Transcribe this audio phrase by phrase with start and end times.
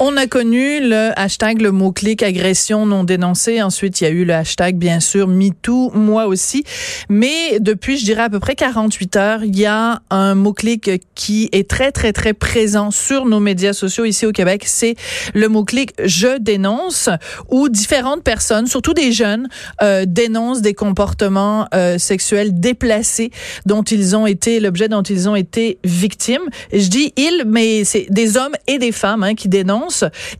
[0.00, 3.60] On a connu le hashtag, le mot-clic agression non dénoncée.
[3.60, 6.62] Ensuite, il y a eu le hashtag, bien sûr, MeToo, moi aussi.
[7.08, 11.48] Mais depuis, je dirais à peu près 48 heures, il y a un mot-clic qui
[11.50, 14.62] est très, très, très présent sur nos médias sociaux ici au Québec.
[14.66, 14.94] C'est
[15.34, 17.08] le mot-clic je dénonce
[17.48, 19.48] où différentes personnes, surtout des jeunes,
[19.82, 23.32] euh, dénoncent des comportements euh, sexuels déplacés
[23.66, 26.48] dont ils ont été, l'objet dont ils ont été victimes.
[26.72, 29.87] je dis ils, mais c'est des hommes et des femmes hein, qui dénoncent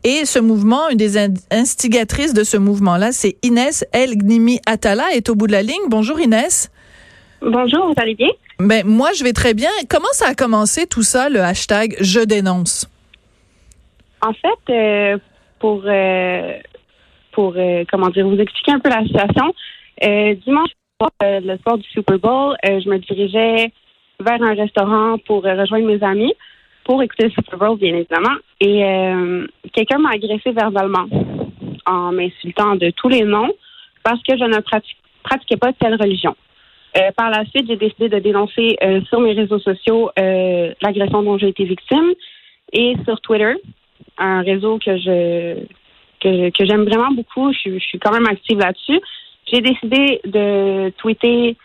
[0.03, 1.17] et ce mouvement, une des
[1.51, 5.87] instigatrices de ce mouvement-là, c'est Inès El Gnimi Atala, est au bout de la ligne.
[5.87, 6.71] Bonjour Inès.
[7.41, 8.29] Bonjour, vous allez bien?
[8.59, 9.69] Ben, moi, je vais très bien.
[9.89, 12.89] Comment ça a commencé tout ça, le hashtag Je dénonce?
[14.21, 15.17] En fait, euh,
[15.59, 16.53] pour, euh,
[17.31, 19.53] pour euh, comment dire, vous expliquer un peu la situation,
[20.45, 20.71] dimanche
[21.21, 23.71] le soir du Super Bowl, je me dirigeais
[24.19, 26.33] vers un restaurant pour rejoindre mes amis
[26.89, 28.35] pour écouter Super Bowl, bien évidemment.
[28.59, 31.05] Et euh, quelqu'un m'a agressé verbalement
[31.85, 33.53] en m'insultant de tous les noms
[34.03, 34.59] parce que je ne
[35.21, 36.35] pratiquais pas telle religion.
[36.97, 41.37] Euh, par la suite, j'ai décidé de dénoncer euh, sur mes réseaux sociaux l'agression dont
[41.37, 42.15] j'ai été victime
[42.73, 43.53] et sur Twitter,
[44.17, 45.59] un réseau que je
[46.21, 47.53] que, j'aime vraiment beaucoup.
[47.53, 48.99] Je, suis quand même active là-dessus.
[49.53, 51.55] J'ai décidé de tweeter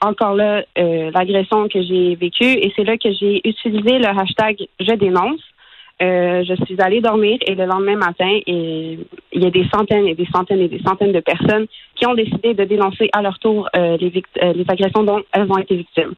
[0.00, 4.66] encore là euh, l'agression que j'ai vécue et c'est là que j'ai utilisé le hashtag
[4.80, 5.40] je dénonce.
[6.02, 10.14] Euh, je suis allée dormir et le lendemain matin, il y a des centaines et
[10.14, 13.66] des centaines et des centaines de personnes qui ont décidé de dénoncer à leur tour
[13.74, 16.12] euh, les, les agressions dont elles ont été victimes.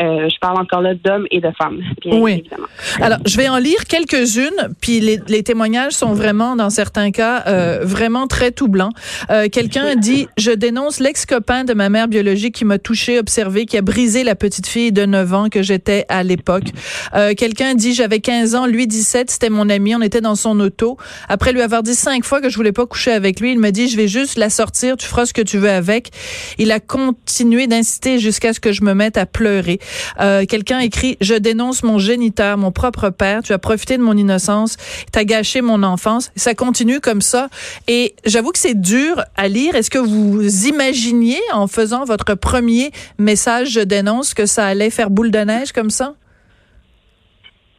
[0.00, 2.32] Euh, je parle encore là d'hommes et de femmes, bien oui.
[2.38, 2.68] évidemment.
[3.00, 7.42] Alors, je vais en lire quelques-unes, puis les, les, témoignages sont vraiment, dans certains cas,
[7.48, 8.92] euh, vraiment très troublants.
[9.30, 13.76] Euh, Quelqu'un dit, je dénonce l'ex-copain de ma mère biologique qui m'a touché, observé, qui
[13.76, 16.66] a brisé la petite fille de 9 ans que j'étais à l'époque.
[17.14, 20.60] Euh, Quelqu'un dit, j'avais 15 ans, lui 17, c'était mon ami, on était dans son
[20.60, 20.96] auto.
[21.28, 23.70] Après lui avoir dit cinq fois que je voulais pas coucher avec lui, il me
[23.70, 26.10] dit, je vais juste la sortir, tu feras ce que tu veux avec.
[26.58, 29.77] Il a continué d'insister jusqu'à ce que je me mette à pleurer.
[30.20, 33.42] Euh, quelqu'un écrit Je dénonce mon géniteur, mon propre père.
[33.42, 34.76] Tu as profité de mon innocence.
[35.12, 36.30] Tu as gâché mon enfance.
[36.36, 37.48] Ça continue comme ça.
[37.86, 39.74] Et j'avoue que c'est dur à lire.
[39.74, 45.10] Est-ce que vous imaginiez, en faisant votre premier message Je dénonce, que ça allait faire
[45.10, 46.14] boule de neige comme ça?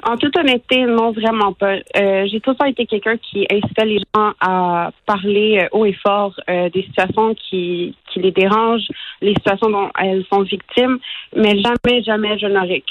[0.01, 1.75] En toute honnêteté, non, vraiment pas.
[1.97, 6.33] Euh, j'ai temps été quelqu'un qui incitait les gens à parler euh, haut et fort
[6.49, 8.87] euh, des situations qui, qui les dérangent,
[9.21, 10.99] les situations dont elles sont victimes,
[11.35, 12.83] mais jamais, jamais je n'aurais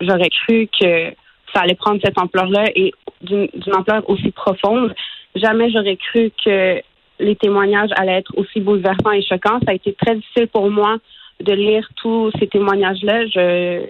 [0.00, 1.10] j'aurais cru que
[1.54, 4.92] ça allait prendre cette ampleur-là et d'une ampleur aussi profonde.
[5.36, 6.80] Jamais j'aurais cru que
[7.20, 9.60] les témoignages allaient être aussi bouleversants et choquants.
[9.64, 10.96] Ça a été très difficile pour moi
[11.40, 13.26] de lire tous ces témoignages-là.
[13.26, 13.86] Je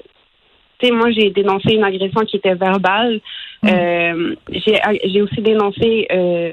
[0.85, 3.21] moi, j'ai dénoncé une agression qui était verbale.
[3.63, 3.69] Mm.
[3.69, 6.53] Euh, j'ai aussi dénoncé euh,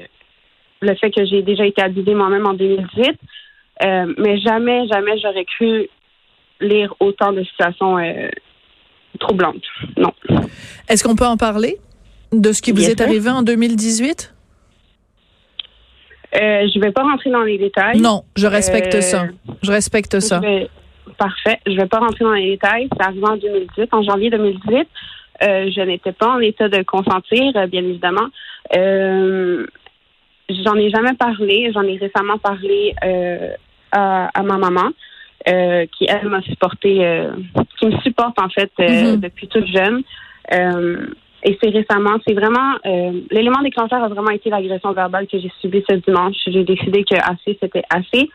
[0.80, 3.10] le fait que j'ai déjà été abusée moi-même en 2018.
[3.84, 5.88] Euh, mais jamais, jamais j'aurais cru
[6.60, 7.96] lire autant de situations
[9.18, 9.64] troublantes.
[9.96, 10.12] Non.
[10.88, 11.78] Est-ce qu'on peut en parler
[12.32, 14.30] de ce qui vous est arrivé en 2018?
[16.36, 18.00] je ne vais pas rentrer dans les détails.
[18.00, 19.26] Non, je respecte ça.
[19.62, 20.40] Je respecte ça.
[21.18, 21.60] Parfait.
[21.66, 22.88] Je ne vais pas rentrer dans les détails.
[22.92, 24.88] C'est arrivé en 2018, en janvier 2018.
[25.42, 28.28] Euh, je n'étais pas en état de consentir, euh, bien évidemment.
[28.76, 29.66] Euh,
[30.48, 31.70] j'en ai jamais parlé.
[31.74, 33.50] J'en ai récemment parlé euh,
[33.92, 34.90] à, à, ma maman,
[35.46, 37.28] qui elle m'a supporté,
[37.78, 39.20] qui me supporte en fait mm-hmm.
[39.20, 40.02] depuis toute jeune.
[40.50, 42.76] et c'est récemment, c'est vraiment
[43.30, 46.36] l'élément déclencheur a vraiment été l'agression verbale que j'ai subie ce dimanche.
[46.46, 48.30] J'ai décidé que assez c'était assez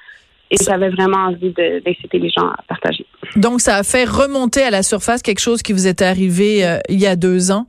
[0.52, 3.06] et j'avais vraiment envie d'inciter les gens à partager.
[3.36, 6.80] Donc, ça a fait remonter à la surface quelque chose qui vous était arrivé euh,
[6.90, 7.68] il y a deux ans.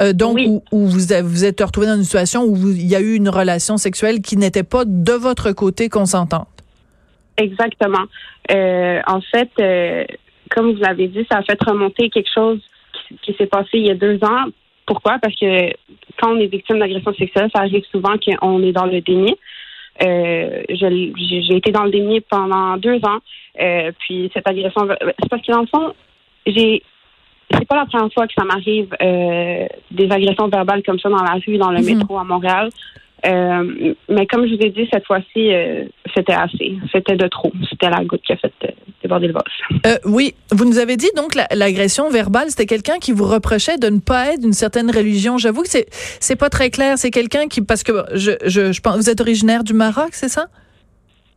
[0.00, 3.14] Euh, donc, où, vous vous êtes retrouvé dans une situation où il y a eu
[3.14, 6.48] une relation sexuelle qui n'était pas de votre côté consentante.
[7.36, 8.04] Exactement.
[8.50, 9.50] Euh, en fait,
[10.50, 12.60] comme vous l'avez dit, ça a fait remonter quelque chose
[13.08, 14.46] qui, qui s'est passé il y a deux ans.
[14.86, 15.18] Pourquoi?
[15.20, 15.72] Parce que
[16.20, 19.36] quand on est victime d'agression sexuelle, ça arrive souvent qu'on est dans le déni.
[20.00, 23.18] Euh, j'ai été dans le déni pendant deux ans.
[23.60, 25.92] Euh, puis cette agression, c'est parce que dans le fond,
[26.46, 26.82] j'ai
[27.50, 31.22] c'est pas la première fois que ça m'arrive euh, des agressions verbales comme ça dans
[31.22, 31.98] la rue, dans le mhm.
[31.98, 32.70] métro à Montréal.
[33.24, 35.84] Euh, mais comme je vous ai dit, cette fois-ci, euh,
[36.14, 36.76] c'était assez.
[36.92, 37.52] C'était de trop.
[37.70, 38.68] C'était la goutte qui a fait euh,
[39.02, 40.00] déborder le vase.
[40.04, 44.00] oui, vous nous avez dit donc l'agression verbale, c'était quelqu'un qui vous reprochait de ne
[44.00, 45.38] pas être d'une certaine religion.
[45.38, 45.86] J'avoue que c'est
[46.20, 46.98] c'est pas très clair.
[46.98, 50.28] C'est quelqu'un qui parce que je, je, je pense vous êtes originaire du Maroc, c'est
[50.28, 50.48] ça?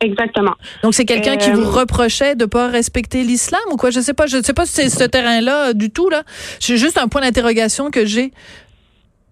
[0.00, 0.52] Exactement.
[0.82, 3.90] Donc c'est quelqu'un qui vous reprochait de pas respecter l'islam ou quoi?
[3.90, 4.26] Je sais pas.
[4.26, 6.22] Je sais pas si c'est ce terrain-là du tout là.
[6.60, 8.32] C'est juste un point d'interrogation que j'ai.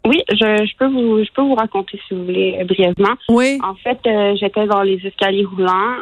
[0.06, 3.14] Oui, je, peux vous je peux vous raconter si vous voulez brièvement.
[3.28, 3.58] Oui.
[3.62, 3.98] En fait,
[4.36, 5.96] j'étais dans les escaliers roulants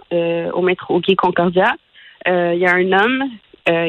[0.55, 1.77] au métro Gay Concordia.
[2.27, 3.25] Il y a un homme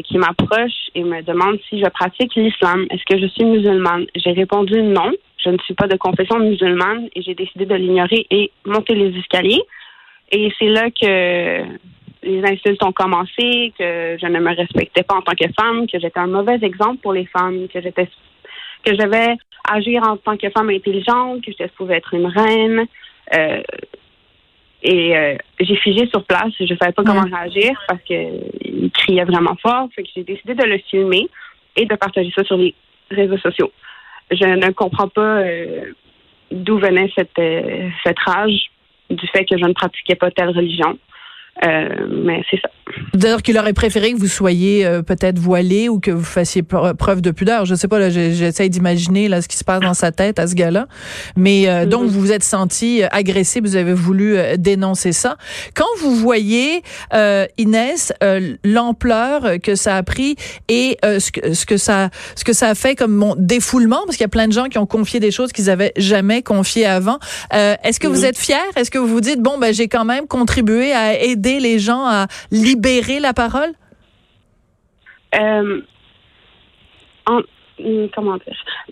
[0.04, 2.86] qui m'approche et me demande si je pratique l'islam.
[2.92, 4.06] Est-ce que je suis musulmane?
[4.15, 5.12] J'ai répondu non.
[5.44, 9.18] Je ne suis pas de confession musulmane et j'ai décidé de l'ignorer et monter les
[9.18, 9.63] escaliers.
[10.31, 11.63] Et c'est là que
[12.24, 16.00] les insultes ont commencé, que je ne me respectais pas en tant que femme, que
[16.00, 18.07] j'étais un mauvais exemple pour les femmes, que j'étais
[18.84, 19.38] que je devais
[19.70, 22.86] agir en tant que femme intelligente, que je pouvais être une reine.
[23.36, 23.62] Euh,
[24.84, 26.52] et euh, j'ai figé sur place.
[26.60, 29.88] Je ne savais pas comment réagir parce qu'il criait vraiment fort.
[29.96, 31.30] Fait que j'ai décidé de le filmer
[31.76, 32.76] et de partager ça sur les
[33.10, 33.72] réseaux sociaux.
[34.32, 35.94] Je ne comprends pas euh,
[36.52, 37.42] d'où venait cette,
[38.04, 38.72] cette rage
[39.10, 40.98] du fait que je ne pratiquais pas telle religion.
[41.62, 42.70] Euh, mais c'est ça.
[43.14, 47.22] D'ailleurs, qu'il aurait préféré que vous soyez euh, peut-être voilé ou que vous fassiez preuve
[47.22, 47.66] de pudeur.
[47.66, 50.48] Je sais pas, là, j'essaie d'imaginer là ce qui se passe dans sa tête à
[50.48, 50.88] ce gars-là.
[51.36, 52.08] Mais euh, donc, mm-hmm.
[52.08, 55.38] vous vous êtes senti agressé, vous avez voulu dénoncer ça.
[55.76, 56.82] Quand vous voyez
[57.58, 58.14] Inès
[58.64, 60.36] l'ampleur que ça a pris
[60.68, 64.18] et ce que ce que ça ce que ça a fait comme mon défoulement, parce
[64.18, 66.86] qu'il y a plein de gens qui ont confié des choses qu'ils avaient jamais confiées
[66.86, 67.20] avant.
[67.52, 68.26] Est-ce que vous mm-hmm.
[68.26, 71.43] êtes fier Est-ce que vous vous dites bon ben j'ai quand même contribué à aider
[71.60, 73.72] les gens à libérer la parole?
[75.36, 75.81] Euh,
[77.28, 77.42] hmm?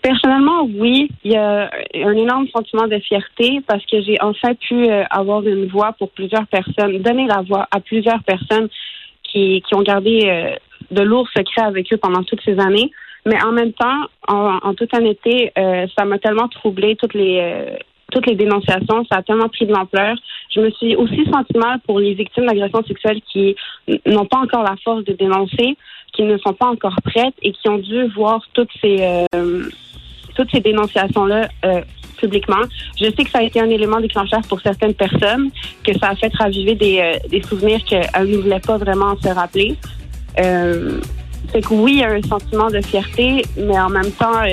[0.02, 4.90] Personnellement, oui, il y a un énorme sentiment de fierté parce que j'ai enfin pu
[4.90, 8.70] euh, avoir une voix pour plusieurs personnes, donner la voix à plusieurs personnes
[9.24, 10.56] qui, qui ont gardé euh,
[10.90, 12.92] de lourds secrets avec eux pendant toutes ces années.
[13.26, 15.54] Mais en même temps, en, en toute honnêteté,
[15.96, 17.78] ça m'a tellement troublé toutes les
[18.12, 20.16] toutes les dénonciations, ça a tellement pris de l'ampleur.
[20.54, 23.56] Je me suis aussi senti mal pour les victimes d'agressions sexuelles qui
[24.06, 25.78] n'ont pas encore la force de dénoncer,
[26.14, 28.98] qui ne sont pas encore prêtes et qui ont dû voir toutes ces
[29.34, 29.64] euh,
[30.36, 31.82] toutes ces dénonciations-là euh,
[32.18, 32.64] publiquement.
[33.00, 35.50] Je sais que ça a été un élément déclencheur pour certaines personnes,
[35.84, 39.30] que ça a fait raviver des, euh, des souvenirs qu'elles ne voulaient pas vraiment se
[39.30, 39.76] rappeler.
[40.40, 41.00] Euh,
[41.52, 44.44] c'est que oui, il y a un sentiment de fierté, mais en même temps,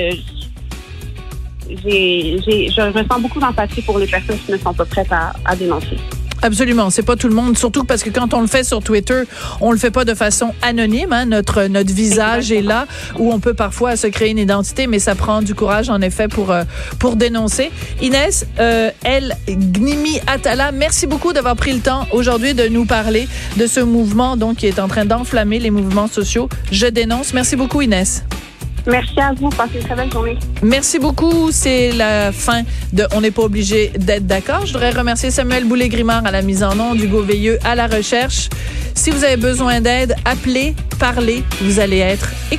[1.69, 5.97] je ressens beaucoup d'empathie pour les personnes qui ne sont pas prêtes à, à dénoncer.
[6.41, 9.23] Absolument, c'est pas tout le monde, surtout parce que quand on le fait sur Twitter,
[9.59, 11.11] on le fait pas de façon anonyme.
[11.11, 11.25] Hein.
[11.25, 12.87] Notre notre visage est là
[13.17, 16.27] où on peut parfois se créer une identité, mais ça prend du courage en effet
[16.27, 16.63] pour euh,
[16.97, 17.71] pour dénoncer.
[18.01, 23.27] Inès, euh, El Gnimi Atala, merci beaucoup d'avoir pris le temps aujourd'hui de nous parler
[23.57, 26.47] de ce mouvement donc qui est en train d'enflammer les mouvements sociaux.
[26.71, 27.33] Je dénonce.
[27.33, 28.23] Merci beaucoup Inès.
[28.89, 29.49] Merci à vous.
[29.49, 30.37] Passez une très belle journée.
[30.61, 31.51] Merci beaucoup.
[31.51, 32.63] C'est la fin
[32.93, 34.65] de On n'est pas obligé d'être d'accord.
[34.65, 38.49] Je voudrais remercier Samuel Boulay-Grimard à la mise en nom, Hugo Veilleux à la recherche.
[38.95, 41.43] Si vous avez besoin d'aide, appelez, parlez.
[41.61, 42.29] Vous allez être